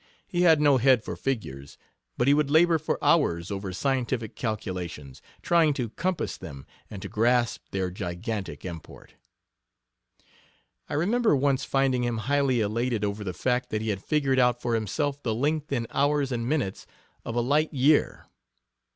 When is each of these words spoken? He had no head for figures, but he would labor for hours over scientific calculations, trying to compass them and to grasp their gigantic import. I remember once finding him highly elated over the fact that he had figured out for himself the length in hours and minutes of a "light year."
He 0.25 0.41
had 0.41 0.59
no 0.59 0.77
head 0.77 1.03
for 1.05 1.15
figures, 1.15 1.77
but 2.17 2.27
he 2.27 2.33
would 2.33 2.49
labor 2.49 2.79
for 2.79 2.97
hours 3.03 3.51
over 3.51 3.71
scientific 3.71 4.35
calculations, 4.35 5.21
trying 5.43 5.75
to 5.75 5.89
compass 5.89 6.37
them 6.37 6.65
and 6.89 7.03
to 7.03 7.07
grasp 7.07 7.65
their 7.69 7.91
gigantic 7.91 8.65
import. 8.65 9.13
I 10.89 10.95
remember 10.95 11.35
once 11.35 11.65
finding 11.65 12.03
him 12.03 12.17
highly 12.25 12.61
elated 12.61 13.05
over 13.05 13.23
the 13.23 13.31
fact 13.31 13.69
that 13.69 13.83
he 13.83 13.89
had 13.89 14.03
figured 14.03 14.39
out 14.39 14.59
for 14.59 14.73
himself 14.73 15.21
the 15.21 15.35
length 15.35 15.71
in 15.71 15.85
hours 15.91 16.31
and 16.31 16.49
minutes 16.49 16.87
of 17.23 17.35
a 17.35 17.39
"light 17.41 17.71
year." 17.71 18.25